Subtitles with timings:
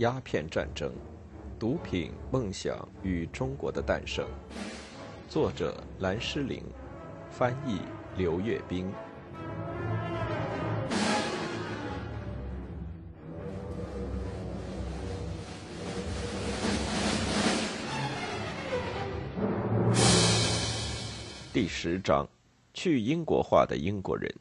[0.00, 0.90] 鸦片战争、
[1.58, 4.26] 毒品、梦想与中国的诞生。
[5.28, 6.64] 作者：蓝诗玲，
[7.30, 7.80] 翻译：
[8.16, 8.90] 刘月冰。
[21.52, 22.26] 第十章：
[22.72, 24.34] 去英国化的英国人。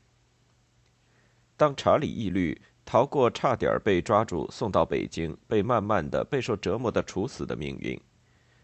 [1.57, 2.57] 当查理义律。
[2.89, 8.01] 逃过差点被抓住送到北京，被慢慢的备受折磨的处死的命运，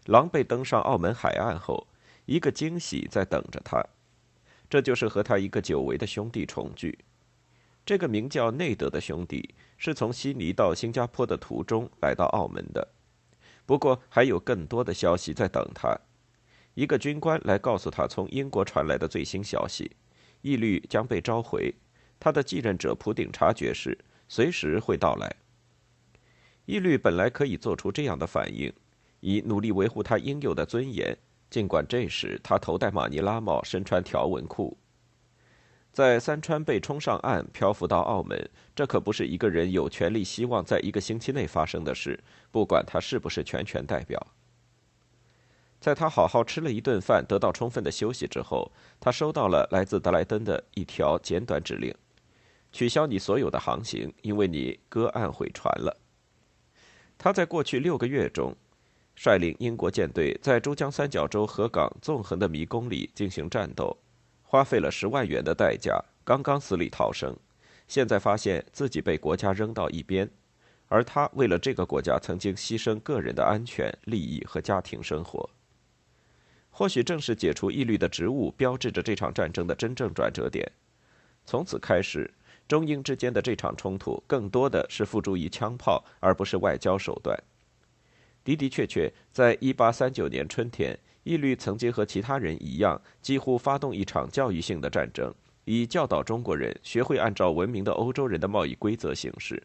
[0.06, 1.86] 狼狈登上澳门海岸后，
[2.26, 3.86] 一个惊喜在等着他，
[4.68, 6.98] 这就是和他一个久违的兄弟重聚。
[7.86, 12.88] 这个名叫内德的兄弟是从悉尼到新加坡的途中来到澳门的，
[13.68, 15.96] 不过还有更多的消息在等他。
[16.74, 19.92] 一个军官来告诉他从英国传来的最新消息：
[20.42, 21.76] 义律将被召回，
[22.20, 23.96] 他的继任者普顶察爵士。
[24.27, 25.35] 随时会到来。
[26.65, 28.73] 伊律本来可以做出这样的反应，
[29.20, 31.18] 以努力维护他应有的尊严。
[31.49, 34.76] 尽管这时他头戴马尼拉帽，身穿条纹裤，
[35.93, 42.20] 在三川被冲上岸，漂浮到澳门，这可不是一个人有权利希望在一个星期内发生的事，
[42.51, 44.27] 不管他是不是全权代表。
[45.79, 51.93] 在他好好吃了一顿饭，得到充分的休息之后，他收到了来自德莱登的一条简短指令。
[52.76, 55.95] 取消你所有的航行，因为你割岸毁船了。
[57.18, 58.54] 他在过去六个月中，
[59.15, 63.98] 率领英国舰队在珠江三角洲河港纵横的迷宫里进行战斗，
[64.44, 67.34] 花费了十万元的代价，刚刚死里逃生。
[67.88, 70.29] 现在发现自己被国家扔到一边，
[70.90, 75.50] 而他为了这个国家曾经牺牲个人的安全、利益和家庭生活。
[76.72, 80.69] 或许正是解除义律的职务，标志着这场战争的真正转折点。
[81.46, 82.30] 从此开始。
[82.68, 87.38] 中英之间的这场冲突更多的是付诸于枪炮，而不是外交手段。
[88.44, 95.34] 的的确确，在一八三九年春天，义律曾经和其他人一样，几乎发动一场教育性的战争，
[95.66, 99.62] 以教导中国人学会按照文明的欧洲人的贸易规则行事。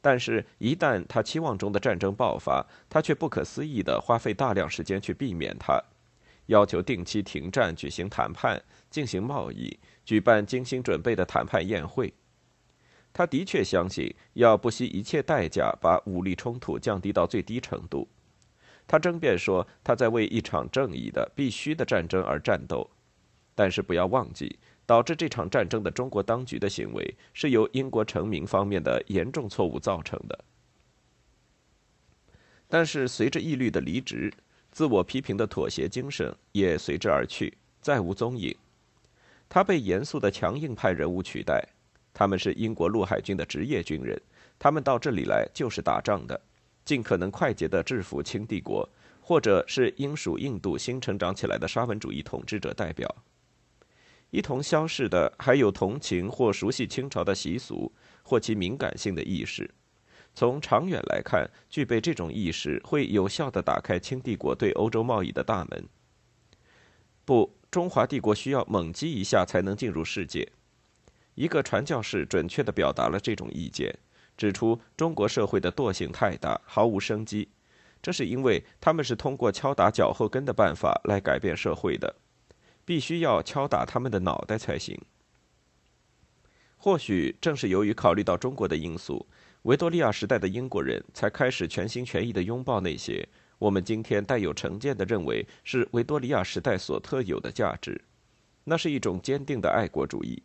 [0.00, 5.82] 但是，一旦他期望中的战争爆发，他却不可思议地花费大量时间去避免它，
[6.46, 9.76] 要求定期停战，举行谈判，进行贸易。
[10.06, 12.14] 举办精心准备的谈判宴会，
[13.12, 18.08] 他的确相信要不惜一切代价把武力冲突降低到最低程度。
[18.86, 22.88] 他争辩说他在为一场正义的、必须的战争而战斗，
[23.52, 24.56] 但是不要忘记，
[24.86, 30.44] 导致这场战争的中国当局的行为是由英国臣民方面的严重错误造成的。
[32.68, 34.32] 但是随着义律的离职，
[34.70, 38.56] 自我批评的妥协精神也随之而去，再无踪影。
[39.48, 41.66] 他被严肃的强硬派人物取代，
[42.12, 44.20] 他们是英国陆海军的职业军人，
[44.58, 46.38] 他们到这里来就是打仗的，
[46.84, 48.88] 尽可能快捷地制服清帝国，
[49.20, 53.14] 或者是英属印度新成长起来的沙文主义统治者代表。
[54.30, 57.90] 一同消逝的还有同情或熟悉清朝的习俗
[58.22, 59.70] 或其敏感性的意识。
[60.34, 65.88] 从长远来看，具备这种意识会有效地打开清帝国对欧洲贸易的大门。
[67.24, 67.56] 不。
[67.76, 70.50] 中华帝国需要猛击一下才能进入世界。
[71.34, 73.94] 一个传教士准确地表达了这种意见，
[74.34, 77.46] 指出中国社会的惰性太大，毫无生机。
[78.00, 82.16] 这是因为他们是通过敲打脚后跟的办法来改变社会的，
[82.86, 84.98] 必须要敲打他们的脑袋才行。
[86.78, 89.26] 或许正是由于考虑到中国的因素，
[89.64, 93.28] 维多利亚时代的英国人才开始全心全意地拥抱那些。
[93.58, 98.00] 我们今天带有成见的认为是维多利亚时代所特有的价值，
[98.64, 100.42] 那是一种坚定的爱国主义。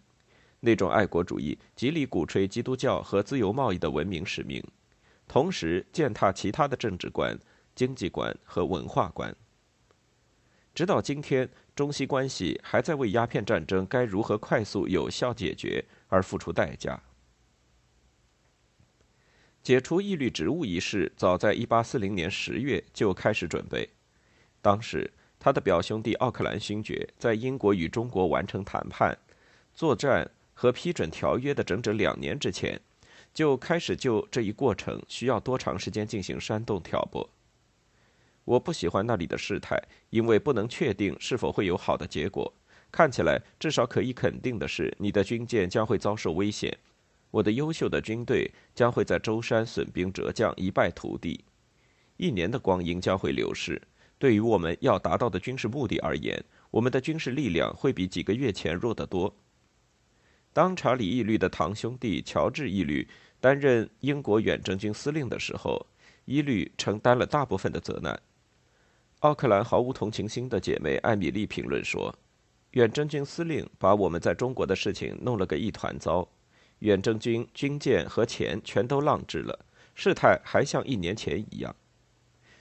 [0.60, 4.64] 那种爱国主义极力鼓吹基督教和自由贸易的文明使命，
[5.28, 7.38] 同时践踏其他的政治观、
[7.74, 9.36] 经济观和文化观。
[10.74, 17.02] 直到今天，中西关系还在为鸦片战争该如何快速有效解决而付出代价。
[19.64, 23.88] 解除义律职务一事，早在1840年10月就开始准备。
[24.60, 29.16] 当时，他的表兄弟奥克兰勋爵在英国与中国完成谈判、
[29.76, 32.82] 作战和批准条约的整整两年之前，
[33.34, 37.30] 就开始就这一过程需要多长时间进行煽动挑拨。
[38.44, 39.80] 我不喜欢那里的事态，
[40.10, 42.52] 因为不能确定是否会有好的结果。
[42.92, 46.76] 看起来，至少可以肯定的是，你的军舰将会遭受危险。
[47.32, 51.44] 我的优秀的军队将会在舟山损兵折将，一败涂地。
[52.18, 53.82] 一年的光阴将会流逝。
[54.20, 59.36] 对于我们要达到的军事目的而言，我们的军事力量会比几个月前弱得多。
[60.54, 63.08] 当查理义律的堂兄弟乔治义律
[63.40, 65.84] 担任英国远征军司令的时候，
[66.26, 68.22] 伊律承担了大部分的责难。
[69.22, 72.14] 奥克兰毫无同情心的姐妹艾米丽评论说
[72.72, 76.28] ：“远征军司令把我们在中国的事情弄了个一团糟，
[76.82, 81.76] 远征军军舰和钱全都浪掷了，事态还像一年前一样。”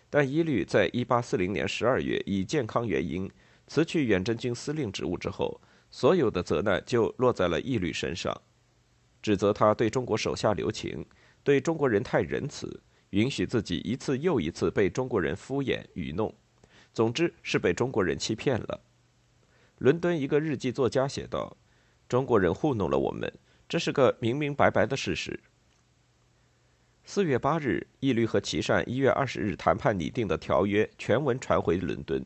[0.08, 3.31] 但伊律在1840年12月以健康原因
[3.67, 8.40] 辞去远征军司令职务之后，所有的责难就落在了伊律身上，
[9.22, 11.06] 指责他对中国手下留情，
[11.44, 16.34] 对中国人太仁慈，允许自己一次又一次被中国人敷衍愚弄。
[16.93, 18.81] 总之是被中国人欺骗了。
[19.78, 21.56] 伦敦一个日记作家写道
[22.08, 23.32] ：“中国人糊弄了我们，
[23.70, 25.38] 这是个明明白白的事实。”
[27.06, 32.20] 四月八日，义律和琦善一月二十日谈判拟定的条约全文传回伦敦。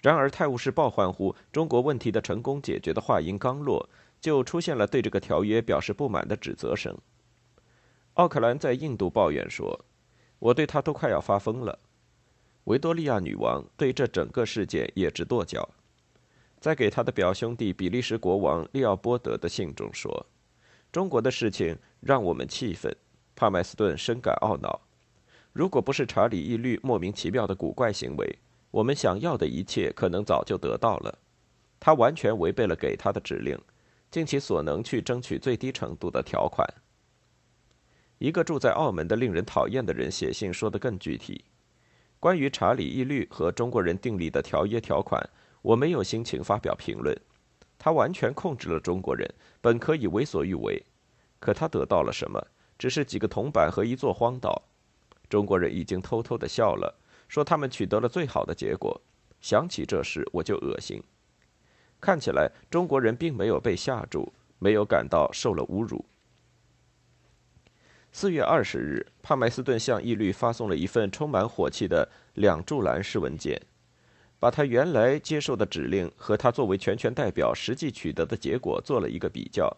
[0.00, 3.86] 然而，《泰晤士报》欢呼中国问题的成功解决的话音刚落，
[4.18, 6.96] 就出现了对这个条约表示不满的指责声。
[8.14, 9.84] 奥克兰在印度抱怨说
[10.40, 11.78] ：“我对他都快要发疯了。”
[12.64, 15.68] 维多利亚女王对这整个事件也直跺脚，
[16.58, 20.26] 在给他的表兄弟比利时国王利奥波德的信中说
[20.92, 22.94] ：“中国的事情让我们气愤，
[23.34, 24.78] 帕麦斯顿深感懊恼。
[25.54, 28.38] 如果不是查理义律莫名其妙的古怪行为，
[28.70, 31.18] 我们想要的一切可能早就得到了。
[31.80, 33.58] 他完全违背了给他的指令，
[34.10, 36.68] 尽其所能去争取最低程度的条款。”
[38.18, 41.42] 一个住在澳门的令人讨厌的人写信说得更具体。
[42.20, 45.26] 关于查理义律和中国人订立的条约条款，
[45.62, 47.18] 我没有心情发表评论。
[47.84, 49.28] 他完全控制了中国人，
[49.60, 50.80] 本可以为所欲为。
[51.40, 52.40] 可他得到了什么？
[52.78, 54.62] 只是几个铜板和一座荒岛。
[55.28, 56.94] 中国人已经偷偷的笑了，
[57.26, 59.00] 说他们取得了最好的结果。
[59.40, 61.02] 想起这事，我就恶心。
[62.00, 66.04] 看起来中国人并没有被吓住，没有感到受了侮辱。
[68.12, 73.60] 四月二十日，帕麦斯顿向义律发送了一份充满火气的两柱栏式文件，
[74.42, 79.72] 把他原来接受的指令和他作为全权代表实际取得的结果做了一个比较。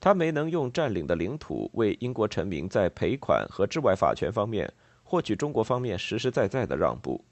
[0.00, 4.72] 他没能用占领的领土为英国臣民在赔款和治外法权方面
[5.02, 7.22] 获取中国方面实实在在的让步，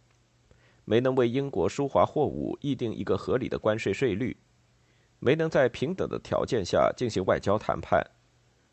[0.84, 4.36] 没能为英国输华货物议定一个合理的关税税率，
[5.18, 8.06] 没能在平等的条件下进行外交谈判。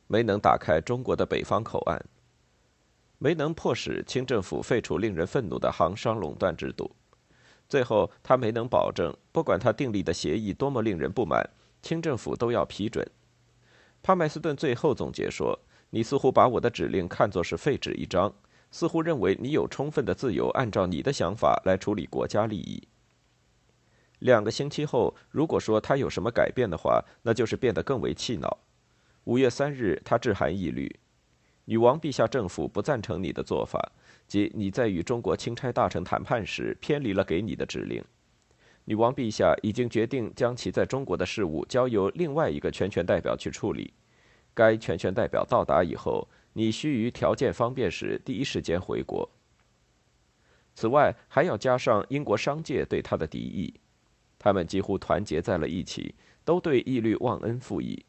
[0.07, 2.05] 没能打开中国的北方口岸，
[3.19, 6.93] 没能迫使清政府废除令人愤怒的行商垄断制度，
[7.73, 11.43] 最后他没能保证，不管他订立的协议多么令人不满，
[11.81, 13.03] 清政府都要批准。
[14.03, 15.59] 帕麦斯顿最后总结说
[15.89, 18.31] ：“你似乎把我的指令看作是废纸一张，
[18.69, 22.87] 似乎认为你有充分的自由按照你的想法来处理国家利益。”
[24.21, 28.59] 两个星期后，如果说他有什么改变的话，那就是变得更为气恼。
[29.23, 30.99] 五月三日，他致函义律
[31.65, 33.93] ：“女王陛下政府不赞成你的做法，
[34.33, 38.03] 即你在与中国钦差大臣谈判时偏离了给你的指令。
[38.85, 43.93] 女王陛下已经决定将其在中国的事务交由另外一个全权代表去处理。
[44.55, 49.29] 该全权代表到达以后，你需于条件方便时第一时间回国。
[50.73, 53.71] 此外，还要加上英国商界对他的敌意，
[54.39, 58.03] 他们几乎团结在了一起，都对义律忘恩负义。”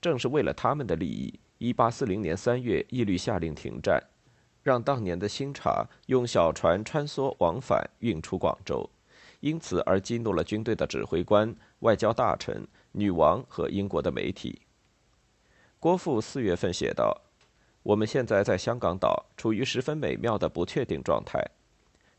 [0.00, 1.40] 正是为了他们的利益
[1.74, 4.00] ，1840年3月，义律下令停战，
[4.66, 8.90] 让当年的新茶用小船穿梭往返运出广州，
[9.38, 14.60] 因此而激怒了军队的指挥官、外交大臣、女王和英国的媒体。
[15.78, 17.16] 郭富四月份写道
[17.84, 21.40] ：“我们现在在香港岛处于十分美妙的不确定状态。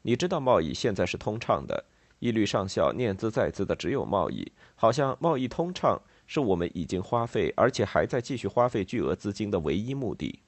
[0.03, 1.83] 你知道贸易现在是通畅的，
[2.19, 10.39] 义律上校念兹在兹的只有贸易，好像贸易通畅。”是我们已经花费，而且还在继续花费巨额资金的唯一目的。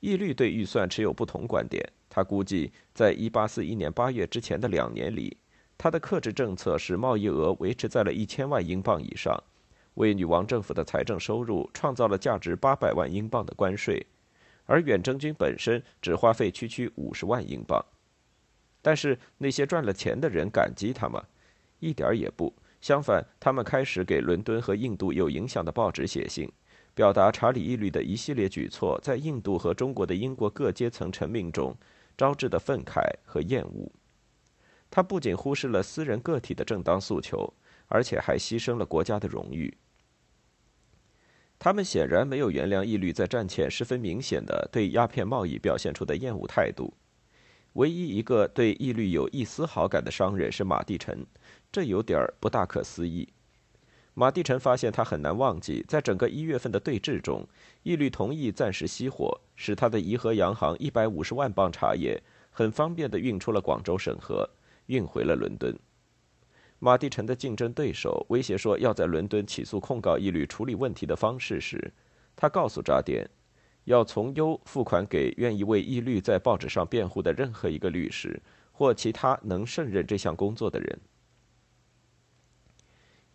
[0.00, 1.82] 义律对预算持有不同观点。
[2.08, 5.36] 他估计，在1841年8月之前的两年里，
[5.76, 9.42] 他的克制政策使贸易额维持在了一千万英镑以上，
[9.94, 14.06] 为女王政府的财政收入创造了价值800万英镑的关税，
[14.64, 17.84] 而远征军本身只花费区区50万英镑。
[18.80, 21.22] 但是那些赚了钱的人感激他吗？
[21.80, 22.54] 一点也不。
[22.80, 26.50] 相反，他们开始给伦敦和印度有影响的报纸写信，
[26.96, 31.76] 表达查理义律的一系列举措在印度和中国的英国各阶层臣民中
[32.16, 33.92] 招致的愤慨和厌恶。
[34.90, 37.52] 他不仅忽视了私人个体的正当诉求，
[37.88, 39.76] 而且还牺牲了国家的荣誉。
[41.58, 46.94] 他们显然没有原谅义律在战前十分明显的对鸦片贸易表现出的厌恶态度。
[47.74, 51.26] 唯一一个对义律有一丝好感的商人是马蒂臣。
[51.70, 53.28] 这有点不大可思议。
[54.18, 57.46] 马地臣发现他很难忘记，在整个一月份的对峙中，
[57.82, 62.18] 义律同意暂时熄火，使他的怡和洋行一百五十万磅茶叶
[62.50, 64.48] 很方便地运出了广州审核，
[64.86, 65.78] 运回了伦敦。
[66.78, 71.92] 马地臣的竞争对手威胁说要在伦敦起诉控告义律处理问题的方式时，
[72.34, 73.28] 他告诉扎甸，
[73.84, 78.40] 要从优付款给愿意为义律在报纸上辩护的任何一个律师
[78.72, 80.98] 或其他能胜任这项工作的人。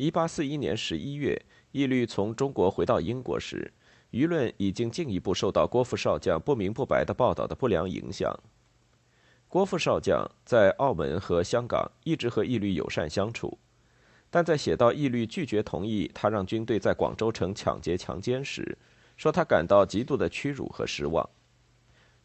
[0.01, 1.39] 一八四一年十一月，
[1.74, 3.72] 义律从中国回到英国时，
[4.10, 8.36] 舆论已经进一步受到郭副少将不明不白的报道的不良影响。
[9.48, 13.60] 郭副少将在澳门和香港一直和义律友善相处，
[14.31, 18.75] 但在写到义律拒绝同意他让军队在广州城抢劫强奸时，
[19.15, 21.29] 说他感到极度的屈辱和失望。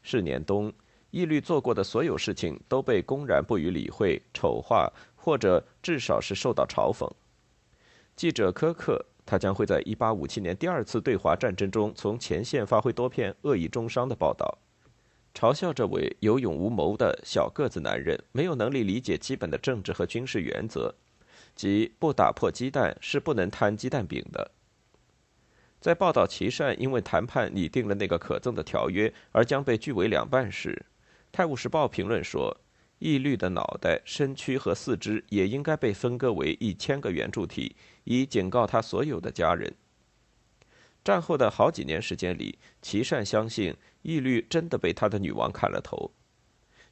[0.01, 0.73] 是年冬，
[1.11, 7.07] 义律做过的所有事情都被公然不予理会、丑化，或者至少是受到嘲讽。
[8.17, 14.59] 记者苛刻，他将会在1857年第二次对华战争中从前线发挥多篇恶意中伤的报道。
[15.35, 20.95] 嘲笑这位有勇无谋的小个子男人没有能力理解基本的政治和军事原则，
[21.55, 24.51] 即不打破鸡蛋是不能摊鸡蛋饼的。
[25.79, 30.87] 在报道琦善因为谈判拟定了那个可憎的条约而将被锯为两半时，
[31.31, 32.57] 《泰晤士报》评论说
[32.99, 39.75] ：“义律的脑袋、身躯和四肢也应该被分割为一千个圆柱体，以警告他所有的家人。”
[41.05, 43.77] 战后的好几年时间里，琦善相信。
[44.03, 46.13] 义律真的被他的女王砍了头。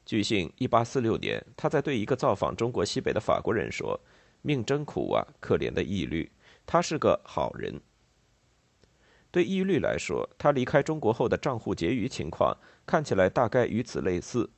[0.05, 3.97] 据信，1846年，他在对一个造访中国西北的法国人说
[4.43, 6.29] ：“命真苦啊，可怜的义律，
[6.65, 7.79] 他是个好人。”
[9.31, 14.49] 对义律来说，他离开中国后的账户结余情况看起来大概与此类似。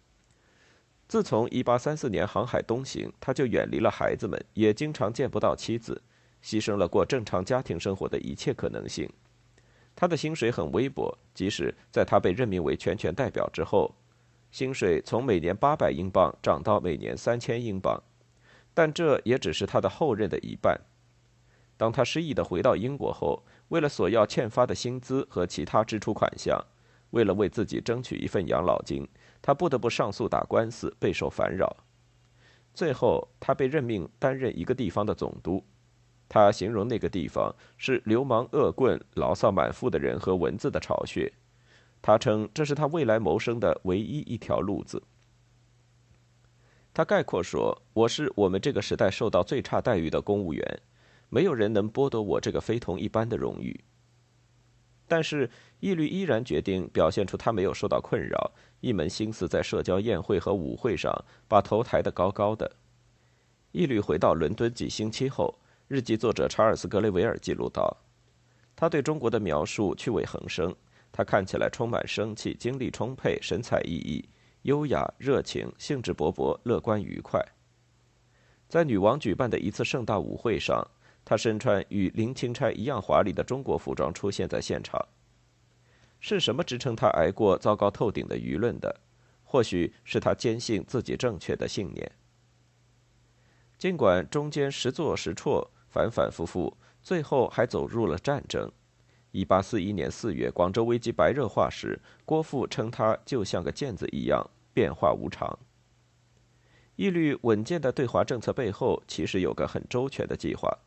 [1.07, 6.01] 自从1834年航海东行，他就远离了孩子们，也经常见不到妻子，
[6.43, 9.09] 牺牲了过正常家庭生活的一切可能性。
[9.95, 13.95] 他的薪水很微薄，即使在他被任命为全权代表之后，
[14.51, 18.03] 薪水从每年八百英镑涨到每年三千英镑，
[18.73, 20.79] 但这也只是他的后任的一半。
[21.77, 26.61] 当他失意地回到英国后，为了索要欠发的薪资和其他支出款项，
[27.11, 29.07] 为了为自己争取一份养老金，
[29.47, 31.73] 他不得不上诉打官司，备受烦扰。
[32.73, 35.63] 最后，他被任命担任一个地方的总督。
[36.27, 41.31] 他形容那个地方是流氓、恶棍、牢骚满腹的人和蚊子的巢穴。
[42.01, 45.01] 他称这是他未来谋生的唯一一条路子。
[46.93, 50.81] 他概括说：“我是我们这个时代受到最差待遇的公务员，
[51.29, 53.79] 没有人能剥夺我这个非同一般的荣誉。”
[55.09, 55.49] 但是，
[55.79, 61.13] 义律依然决定表现出他没有受到困扰，一门心思在社交宴会和舞会上
[61.47, 62.71] 把头抬得高高的。
[63.71, 65.53] 一律回到伦敦几星期后。
[65.89, 67.95] 日记作者查尔斯·格雷维尔记录道
[68.75, 70.75] ：“他对中国的描述趣味横生。
[71.13, 74.21] 他看起来充满生气，精力充沛，神采奕奕，
[74.63, 77.41] 优雅、热情，兴致勃勃，乐观愉快。
[78.67, 80.85] 在女王举办的一次盛大舞会上，
[81.23, 85.01] 他身穿与林钦差一样华丽的中国服装出现在现场。
[86.19, 89.01] 是什么支撑他挨过糟糕透顶的舆论的？
[89.43, 92.11] 或许是他坚信自己正确的信念。
[93.77, 98.69] 尽管中间时做时错。”反反复复，最后还走入了战争。
[99.31, 105.57] 一八四一年四月，广州危机白热化时，郭富称他就像个毽子一样，变化无常。
[106.97, 110.77] 一律稳健的对华政策背后，其实有个很周全的计划，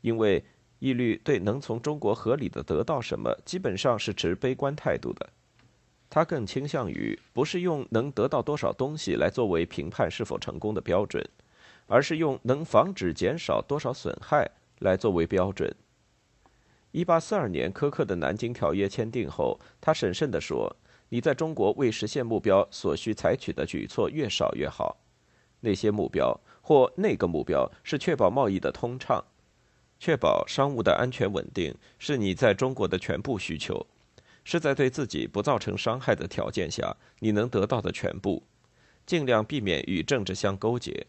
[0.00, 0.42] 因为
[0.78, 5.28] 义律对能从中国合理的得到什么，基本上是持悲观态度的。
[6.08, 11.24] 他更倾向于不是用能得到多少东西来作为评判是否成功的标准。
[11.88, 15.72] 而是用能防止减少多少损害来作为标准。
[16.90, 20.74] 一八四二年苛刻的南京条约签订后，他审慎地说
[21.10, 24.96] ：“你在中国为实现目标所需采取的举措越少越好。
[25.60, 29.24] 那些目标或那个目标是确保贸易的通畅，
[29.98, 33.86] 确保商务的安全稳定，是你在中国的全部需求，
[34.44, 38.42] 是在对自己不造成伤害的条件下你能得到的全部，
[39.04, 41.06] 尽量避免与政治相勾结。”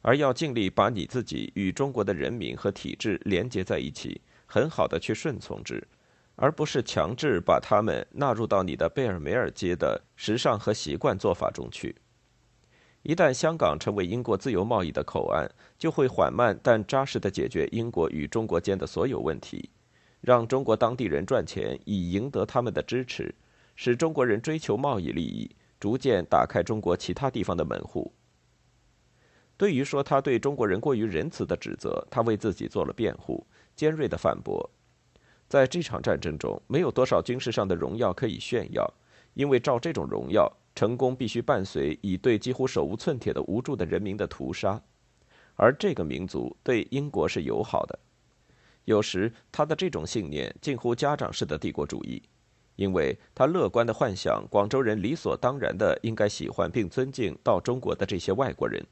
[0.00, 5.82] 而要尽力把你自己与中国的人民和体制连接在一起，很好的去顺从之，
[6.36, 11.96] 而不是强制把他们纳入到你的贝尔梅尔街的时尚和习惯做法中去。
[13.02, 19.70] 一旦香港成为英国自由贸易的口岸，就会缓慢但扎实的解决英国与中国间的所有问题，
[20.20, 23.34] 让中国当地人赚钱以赢得他们的支持，
[23.76, 28.12] 使中国人追求贸易利益，逐渐打开中国其他地方的门户。
[29.56, 34.70] 对于说他对中国人过于仁慈的指责，他为自己做了辩护，尖锐地反驳
[35.48, 38.92] ：“在这场战争中，没有多少军事上的荣耀可以炫耀，
[39.38, 44.82] 因为照这种荣耀，成功必须伴随以对几乎手无寸铁的无助的人民的屠杀，
[45.54, 47.96] 而这个民族对英国是友好的。
[48.84, 52.20] 有时，他的这种信念近乎家长式的帝国主义。”
[52.74, 58.84] 因为他乐观的幻想广州人理所当然的应该喜欢并尊敬到中国的这些外国人，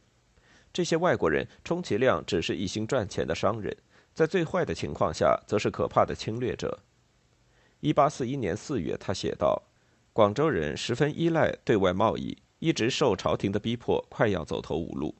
[0.72, 3.76] 这些外国人充其量只是一心赚钱的商人，
[4.12, 6.78] 在最坏的情况下，则是可怕的侵略者。
[7.78, 9.62] 一八四一年四月，他写道
[10.16, 15.14] ：“广州人十分依赖对外贸易，一直受朝廷的逼迫，快要走投无路。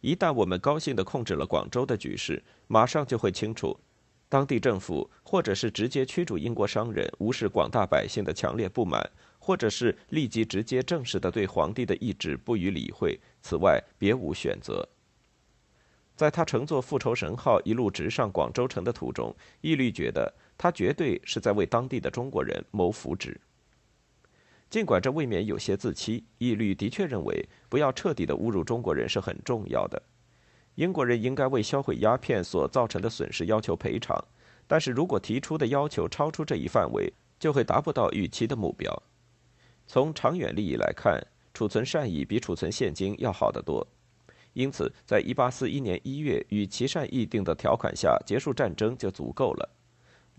[0.00, 3.78] 一旦我们高兴地控制了广州的局势，马上就会清楚。”
[4.26, 9.06] 当地政府，或者是直接驱逐英国商人，无视广大百姓的强烈不满，
[9.38, 14.88] 或者是立即直接正式的对皇帝的意志不予理会，此外别无选择。
[16.16, 23.36] 在他乘坐复仇神号一路直上广州城的途中，义律觉得他绝对是在为当地的中国人谋福祉。
[24.70, 30.02] 尽管这未免有些自欺，义律的确认为不要彻底的侮辱中国人是很重要的。
[30.74, 34.22] 英国人应该为销毁鸦片所造成的损失要求赔偿，
[34.66, 39.02] 但是如果提出的要求超出这一范围，就会达不到预期的目标。
[39.86, 41.18] 从长远利益来看，
[41.54, 43.86] 储存善意比储存现金要好得多。
[44.52, 49.68] 因此，在1841年1月与琦善议定的条款下，结束战争就足够了。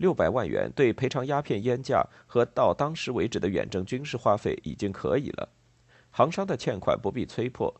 [0.00, 5.46] 六百万元对赔偿鸦片烟价和到当时为止的远征军事花费已经可以了。
[6.10, 7.70] 行商的欠款不必催迫。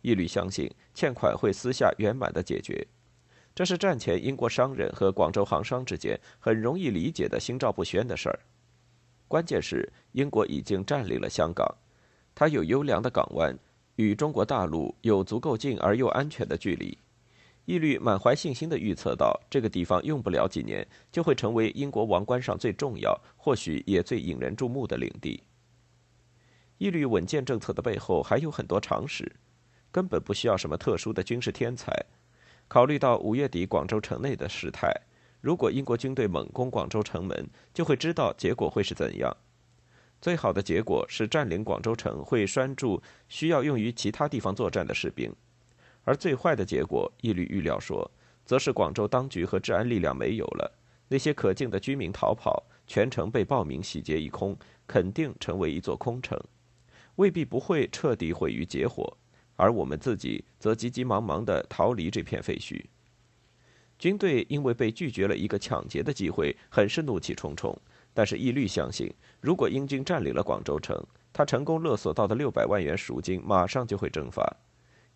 [0.00, 2.86] 一律相信欠款会私下圆满的解决，
[3.54, 8.40] 这是战前英国商人和广州行商之间很容易理解的心照不宣的事儿。
[9.26, 11.68] 关键是英国已经占领了香港，
[12.34, 13.54] 它有优良的港湾，
[13.96, 16.96] 与中国大陆有足够近而又安全的距离。
[17.68, 25.42] 义律满怀信心地预测到，这个地方用不了几年就会成为英国王冠上最重要，或许也最引人注目的领地。
[26.78, 29.30] 义律稳健政策的背后还有很多常识。
[29.92, 31.92] 根本不需要什么特殊的军事天才。
[32.68, 34.90] 考虑到五月底广州城内的事态，
[35.42, 39.36] 如果英国军队猛攻广州城门，就会知道结果会是怎样。
[40.22, 45.30] 最好的结果是占领广州城会拴住需要用于其他地方作战的士兵，
[46.08, 48.10] 而最坏的结果，一律预料说，
[48.46, 56.42] 则是广州当局和治安力量没有了，那些可敬的居民逃跑，全城被暴民洗劫一空，肯定成为一座空城，
[57.16, 59.18] 未必不会彻底毁于结火。
[59.56, 62.82] 而我们自己则急急忙忙地逃离这片废墟。
[63.98, 67.78] 军队因为被拒绝了一个抢劫的机会，很是怒气冲冲。
[68.14, 70.98] 但是义律相信，如果英军占领了广州城，
[71.34, 74.56] 他成功勒索到的六百万元赎金马上就会蒸发，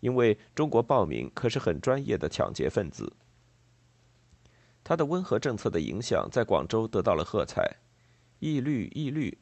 [0.03, 3.13] 因为中国暴民可是很专业的抢劫分子。
[4.83, 7.77] 他的温和政策的影响在广州得到了喝彩。
[8.39, 9.37] 义律，义律，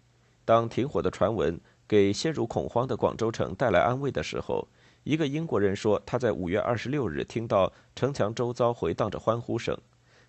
[0.46, 4.68] 当停火的传闻给陷入恐慌的广州城带来安慰的时候。
[5.04, 9.76] 一个英国人说，他在五月二十六日听到城墙周遭回荡着欢呼声，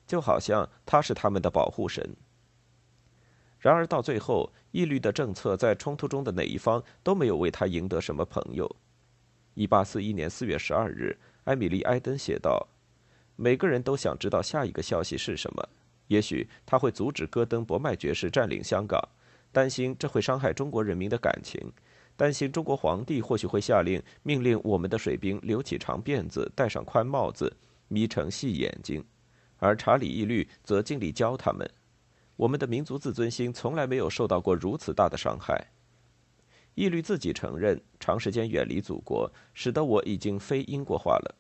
[0.07, 2.16] 就好像他是他们的保护神。
[3.59, 8.75] 然而到最后，义律的政策在冲突中的哪一方都没有为他赢得什么朋友。
[9.54, 12.68] 一八四一年四月十二日，艾米丽·埃登写道
[13.36, 15.68] ：“每个人都想知道下一个消息是什么。
[16.08, 19.00] 也许他会阻止戈登·伯麦爵士占领香港，
[19.50, 21.72] 担心这会伤害中国人民的感情。”
[22.14, 27.50] 担心中国皇帝或许会下令命令我们的水兵留起长辫子，戴上宽帽子，
[27.88, 29.02] 眯成细眼睛，
[29.56, 31.68] 而查理义律则尽力教他们。
[32.36, 35.66] 我们的民族自尊心从来没有受到过如此大的伤害。
[36.74, 41.35] 义律自己承认，长时间远离祖国，使得我已经非英国化了。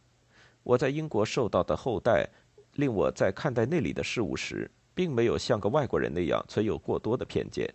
[0.62, 2.28] 我在英国受到的后代，
[2.74, 7.72] 令我在看待那里的事物时，并没有像个外国人那样存有过多的偏见。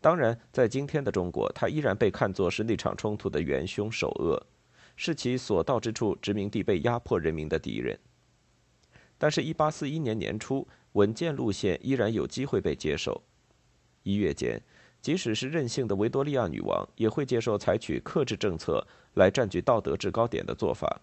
[0.00, 4.46] 当然，在今天的中国，他依然被看作是那场冲突的元凶首恶，
[4.96, 7.98] 是其所到之处殖民地被压迫人民的敌人。
[9.18, 13.22] 但是，1841年年初，稳健路线依然有机会被接受。
[14.02, 14.62] 一月间，
[15.00, 21.00] 即使是任性的维多利亚女王，也会接受采取克制政策来占据道德制高点的做法。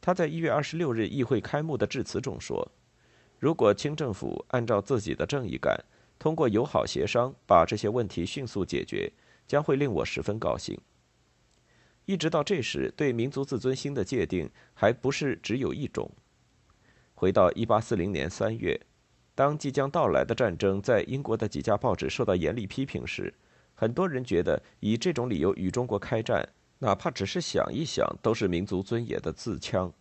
[0.00, 2.70] 她在1月26日议会开幕的致辞中说
[3.38, 5.78] ：“如果清政府按照自己的正义感，”
[6.18, 9.12] 通过友好协商把这些问题迅速解决，
[9.46, 10.78] 将会令我十分高兴。
[12.06, 16.10] 一直到这时，对民族自尊心的界定还不是只有一种。
[17.14, 18.80] 回到1840年3月，
[19.36, 23.32] 当即将到来的战争在英国的几家报纸受到严厉批评时，
[23.74, 29.92] 很多人觉得以这种理由与中国开战，哪怕只是想一想，都是民族尊严的自戕。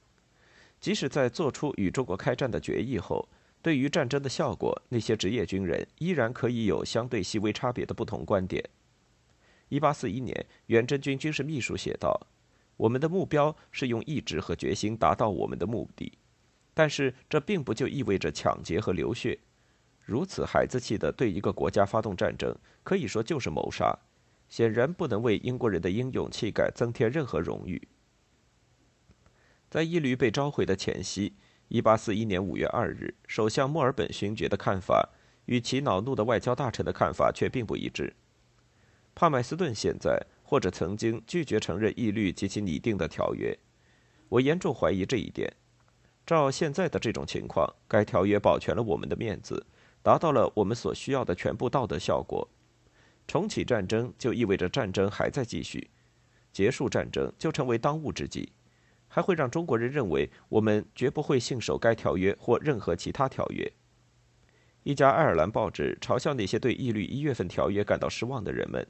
[0.79, 3.27] 即使在做出与中国开战的决议后，
[3.61, 8.63] 对于战争的效果，那些职业军人依然可以有相对细微差别的不同观点。
[9.67, 12.27] 一八四一年，远征军军事秘书写道
[12.77, 16.13] ：“我们的目标是用意志和决心达到我们的目的，
[16.75, 19.39] 但是这并不就意味着抢劫和流血。
[20.03, 23.97] 如此孩子气的对一个国家发动战争，可以说就是谋杀，
[24.49, 27.81] 显然不能为英国人的英勇气概增添任何荣誉。”
[29.67, 31.33] 在义律被召回的前夕，
[31.69, 35.09] 一八四一年五月二日，首相墨尔本勋爵的看法
[35.45, 38.13] 与其恼怒的外交大臣的看法却并不一致。
[39.15, 43.57] 帕麦斯顿现在或者曾经拒绝承认义律及其拟定的条约，
[44.29, 45.51] 我严重怀疑这一点。
[46.25, 49.63] 照现在的这种情况，该条约保全了我们的面子，
[50.01, 52.47] 达到了我们所需要的全部道德效果。
[53.27, 55.89] 重启战争就意味着战争还在继续，
[56.51, 58.51] 结束战争就成为当务之急，
[59.07, 63.71] 还会让中国人认为我们绝不会信守该条约或任何其他条约。
[64.83, 68.85] 一家爱尔兰报纸嘲笑那些对义律一月份条约感到失望的人们。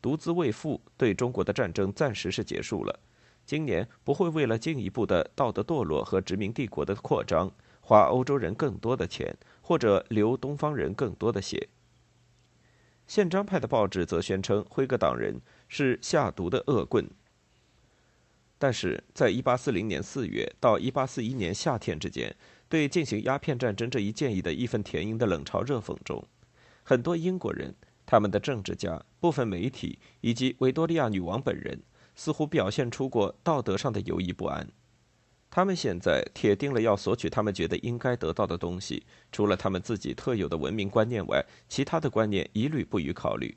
[0.00, 3.00] 独自未富，对中国的战争暂时是结束了。
[3.48, 11.70] 今年不会为了进一步的道德堕落和殖民帝国的扩张，花欧洲人更多的钱，或者流东方人更多的血。
[13.06, 17.08] 宪章派的报纸则宣称辉格党人是下毒的恶棍。
[18.58, 22.36] 但是在1840年4月到1841年夏天之间，
[22.68, 26.22] 对进行鸦片战争这一建议的义愤填膺的冷嘲热讽中，
[26.82, 27.74] 很多英国人。
[28.04, 31.78] 他们的政治家、部分媒体以及维多利亚女王本人
[32.18, 34.68] 似乎表现出过道德上的犹疑不安。
[35.48, 43.56] 他们现在铁定了要索取他们觉得应该得到的东西，除了他们自己特有的文明观念外，其他的观念一律不予考虑。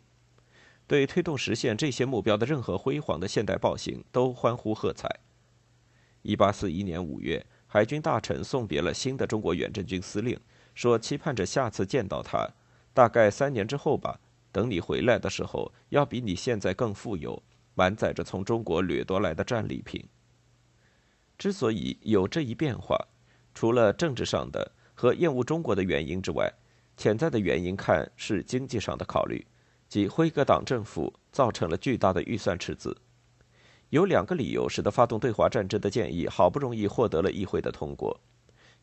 [0.86, 5.10] 对推动实现这些目标的任何辉煌的现代暴行都欢呼喝彩。
[6.21, 10.39] 一八四一年五月，海军大臣送别了新的中国远征军司令，
[10.76, 12.47] 说期盼着下次见到他，
[12.93, 14.19] 大概三年之后吧。
[14.52, 17.41] 等你回来的时候，要比你现在更富有，
[17.73, 20.03] 满载着从中国掠夺来的战利品。
[21.38, 22.97] 之所以有这一变化，
[23.53, 26.51] 除了政治上的和厌恶中国的原因之外，
[26.97, 29.45] 潜在的原因看是经济上的考虑，
[29.89, 32.95] 即辉格党政府造成了巨大的预算赤字。
[33.89, 38.17] 有两个理由使得发动对华战争的建议好不容易获得了议会的通过，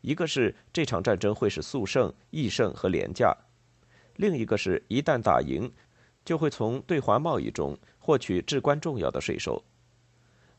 [0.01, 3.35] 一个是这场战争会使速胜、易胜和廉价。
[4.17, 5.71] 另一个是，一旦打赢，
[6.25, 9.63] 就会从对华贸易中获取至关重要的税收。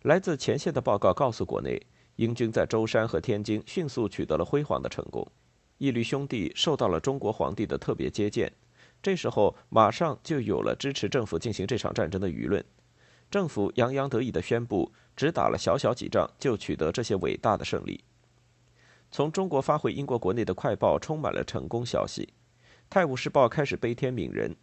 [0.03, 1.81] 来自前线的报告告诉国内，
[2.17, 5.27] 英军在舟山和天津迅速取得了辉煌的成功。
[5.79, 8.53] 义律兄弟受到了中国皇帝的特别接见，
[9.03, 12.65] 这时候马上就有了支持政府进行这场战争的舆论。
[13.31, 18.03] 政府洋洋得意地宣布，只打了小小几仗就取得这些伟大的胜利。
[19.11, 22.23] 从中国发回英国国内的快报充满了成功消息。
[22.89, 24.57] 《泰晤士报》开始悲天悯人，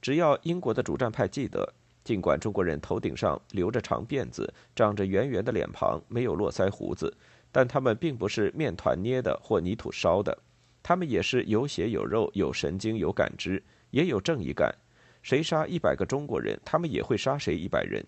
[0.00, 7.16] 只要英国的主战派记得，尽管中国人头顶上留着长辫子，长着圆圆的脸庞，没有络腮胡子，
[7.50, 10.36] 但他们并不是面团捏的或泥土烧的，
[10.82, 14.74] 他们也是有血有肉、有神经、有感知，也有正义感。
[15.22, 18.04] 谁杀一百个中国人，他们也会杀谁一百人。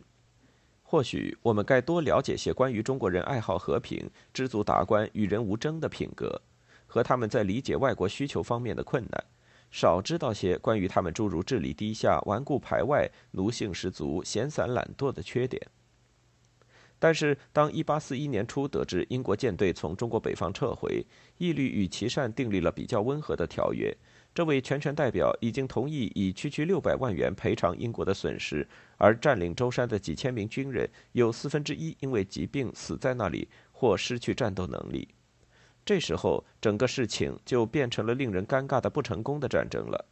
[0.82, 6.40] 或许我们该多了解些关于中国人爱好和平、知足达观、与人无争的品格，
[6.86, 9.24] 和他们在理解外国需求方面的困难。
[9.74, 15.60] 少知道些关于他们诸如智力低下、顽固排外、奴性十足、闲散懒惰的缺点。
[16.96, 21.04] 但是，当1841年初得知英国舰队从中国北方撤回，
[21.38, 23.92] 义律与琦善订立了比较温和的条约，
[24.32, 28.64] 这位全权代表已经同意以区区六百万元赔偿英国的损失，
[28.96, 35.08] 而占领舟山的几千名军人有四分之一因为疾病死在那里或失去战斗能力。
[35.84, 40.04] 这时候，整个事情就变成了令人尴尬的不成功的战争了。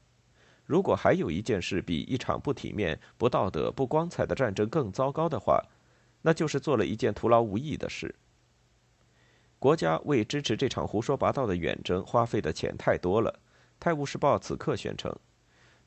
[0.66, 5.62] 如果还有一件事比一场不体面、不道德、不光彩的战争更糟糕的话，
[6.20, 8.14] 那就是做了一件徒劳无益的事。
[9.58, 13.32] 国家为支持这场胡说八道的远征花费的钱太多了，
[13.80, 15.14] 《泰晤士报》此刻宣称，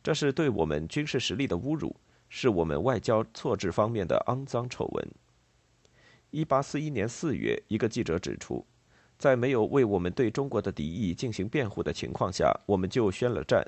[0.01, 1.95] 这是对我们军事实力的侮辱，
[2.27, 5.07] 是我们外交错置方面的肮脏丑闻。
[6.31, 8.65] 一八四一年四月，一个记者指出。
[9.17, 13.65] 在没有为我们对中国的敌意进行辩护的情况下，我们就宣了战。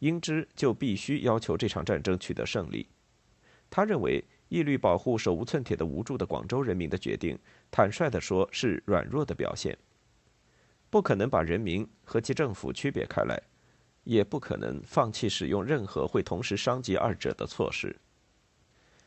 [0.00, 2.88] 英之就必须要求这场战争取得胜利。
[3.70, 7.38] 他认为，义律保护手无寸铁的无助的广州人民的决定，
[7.70, 9.78] 坦率地说是软弱的表现。
[10.90, 13.40] 不可能把人民和其政府区别开来，
[14.04, 17.96] 也不可能放弃使用任何会同时伤及二者的措施。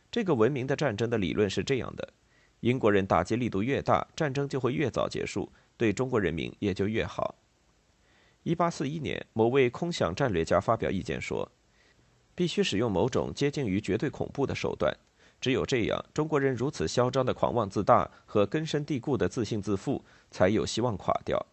[0.09, 2.13] 这个文明的战争的理论是这样的：
[2.61, 5.51] 英国人打击力度越大，战争就会越早结束。
[5.77, 7.35] 对中国人民也就越好。
[8.43, 11.51] 1841年，某位空想战略家发表意见说，
[12.35, 14.95] 必须使用某种接近于绝对恐怖的手段。
[15.41, 21.43] 只有这样，中国人如此嚣张的狂妄自大和根深蒂固的自信自负才有希望垮掉。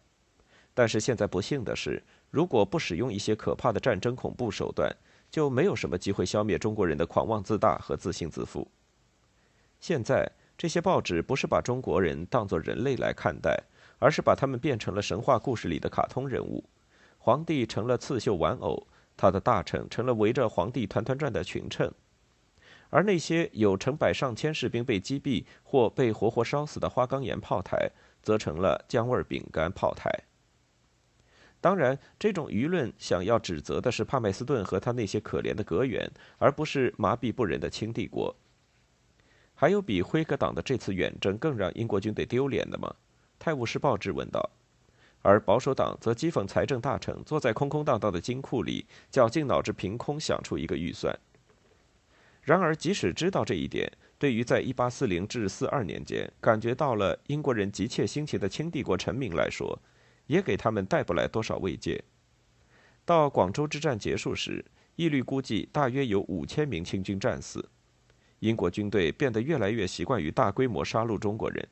[0.73, 4.95] 但是现在不幸的是，如果不使用一些可怕的战争恐怖手段，
[5.29, 8.67] 就没有什么机会消灭中国人的狂妄自大和自信自负。
[9.79, 13.61] 现在这些报纸不是把中国人当作人类来看待，
[14.03, 16.61] 而是把他们变成了神话故事里的卡通人物。
[17.17, 18.85] 皇帝成了刺绣玩偶，
[19.15, 21.89] 他的大臣成了围着皇帝团团转的群臣，
[22.89, 27.89] 而那些有成百上千士兵被击毙或被活活烧死的花岗岩炮台，
[28.21, 30.11] 则成了姜味饼干炮台。
[31.61, 38.35] 当然，这种舆论想要指责的是帕麦斯顿和他那些可怜的阁员，而不是麻痹不仁的清帝国。
[39.55, 42.93] 还有比辉格党的这次远征更让英国军队丢脸的吗？
[43.43, 44.49] 泰晤士报质问道。
[45.21, 51.13] 而保守党则讥讽财政大臣坐在空空荡荡的金库里，绞尽脑汁凭空想出一个预算。
[52.41, 59.77] 然而，即使知道这一点，对于在1840至42年间感觉到了英国人急切心情的清帝国臣民来说，
[60.27, 62.01] 也给他们带不来多少慰藉。
[63.03, 64.63] 到广州之战结束时，
[64.95, 67.69] 义律估计大约有五千名清军战死。
[68.39, 71.67] 英国军队变得越来越习惯于大规模杀戮中国人，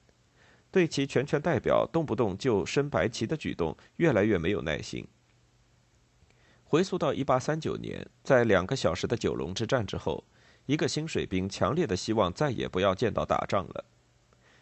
[0.72, 5.06] 对其全权代表动不动就升白旗的举动越来越没有耐心。
[6.64, 10.24] 回溯到1839年，在两个小时的九龙之战之后，
[10.66, 13.86] 一个新水兵强烈的希望再也不要见到打仗了。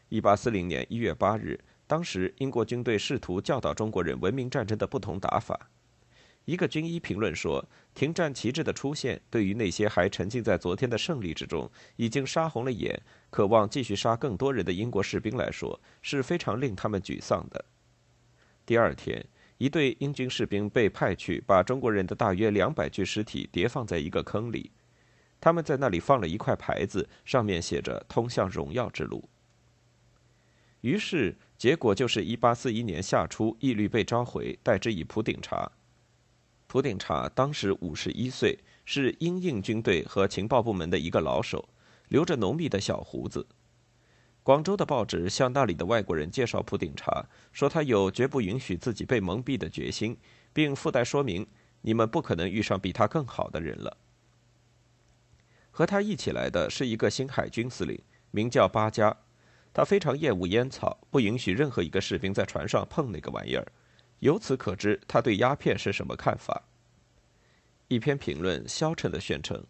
[0.09, 1.59] 1840年1月8日。
[1.85, 5.71] 当时，英国军队试图教导中国人文明战争的不同打法。
[6.49, 17.63] 一个军医评论说：“停战旗帜的出现，对于那些还沉浸在昨天的胜利之中、已经杀红了眼、渴望继续杀更多人的英国士兵来说，是非常令他们沮丧的。”
[18.65, 19.23] 第二天，
[19.59, 24.71] 一队英军士兵被派去把中国人的大约两百具尸体叠放在一个坑里，
[25.39, 29.29] 他们在那里放了一块牌子，上面写着“通向荣耀之路”。
[30.81, 35.71] 于是，结果就是1841年夏初，义律被召回，代之以普鼎查。
[36.69, 41.67] 普鼎查当时51岁，是英印军队和情报部门的一个老手，
[42.09, 43.43] 留着浓密的小胡子。
[44.43, 50.15] 广州的报纸向那里的外国人介绍普鼎茶，说他有绝不允许自己被蒙蔽的决心，
[50.53, 51.47] 并附带说明：
[51.81, 53.97] 你们不可能遇上比他更好的人了。
[55.71, 59.17] 和他一起来的是一个新海军司令，名叫巴加。
[59.73, 63.65] 他非常厌恶烟草，不允许任何一个士兵在船上碰那个玩意儿。
[64.19, 66.63] 由此可知，他对鸦片是什么看法。
[67.87, 69.63] 一篇评论消沉地宣称：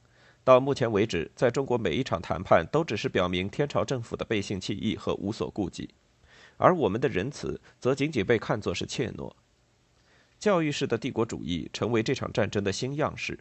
[0.43, 5.89] 到目前为止，在中国每一场谈判都只是表明天朝政府的背信弃义和无所顾忌，
[6.57, 9.31] 而我们的仁慈则仅仅被看作是怯懦。
[10.37, 13.39] 教育式的帝国主义成为这场战争的新样式。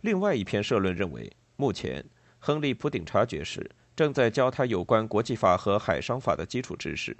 [0.00, 2.04] 另外一篇社论认为，目前
[2.38, 3.70] 亨利·普鼎查爵士。
[3.94, 7.14] 正在教他有关国际法和海商法的基础知识。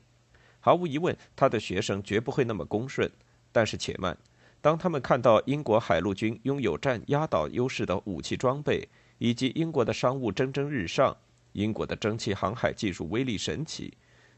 [0.65, 3.11] 毫无疑问，他的学生绝不会那么恭顺。
[3.51, 4.17] 但是且慢，
[4.61, 11.17] 当他们看到英国海陆军拥有占压倒优势的武器装备，以及英国的商务蒸蒸日上，
[11.55, 13.93] 英国的蒸汽航海技术威力神奇，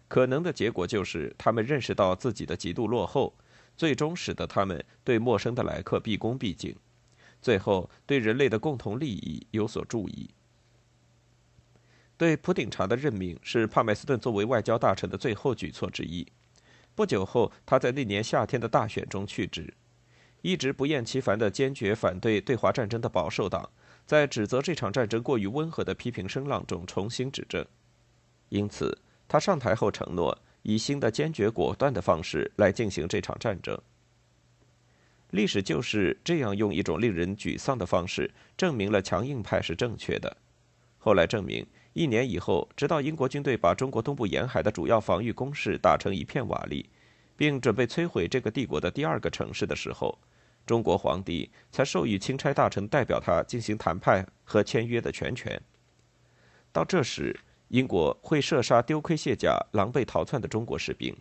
[0.08, 3.34] 可能的结果就是他们认识到自己的极度落后，
[3.76, 6.74] 最终使得他们对陌生的来客毕恭毕敬，
[7.42, 10.30] 最后对人类的共同利益有所注意。
[12.24, 16.26] 对普鼎查的任命是帕麦斯顿作为外交大臣的最后举措之一。
[16.94, 19.74] 不久后，他在那年夏天的大选中去职。
[20.40, 23.68] 一直不厌其烦地坚决反对对华战争的保守党，
[24.06, 27.62] 在指责这场战争过于温和的批评声浪中重新执政。
[28.48, 28.96] 因此，
[29.28, 33.78] 他上台后承诺以新的坚决果断的方式来进行这场战争。
[35.32, 40.34] 历史就是这样用一种令人沮丧的方式证明了强硬派是正确的。
[40.96, 41.66] 后来证明。
[41.94, 46.84] 一年以后，直到英国军队把中国东部沿海的主要防御工事打成一片瓦砾，
[47.36, 50.18] 并准备摧毁这个帝国的第二个城市的时候，
[50.66, 55.60] 中国皇帝才授予钦差大臣代表他进行谈判和签约的全权。
[56.72, 61.16] 到这时，英国会射杀丢盔卸甲、狼狈逃窜的中国士兵。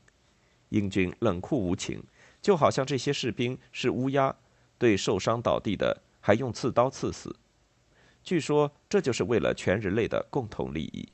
[0.69, 2.03] 英军冷酷无情，
[2.41, 4.35] 就好像这些士兵是乌鸦，
[4.79, 7.35] 对受伤倒地的还用刺刀刺死。
[8.23, 11.07] 据说，这就是为了全人类的共同利益。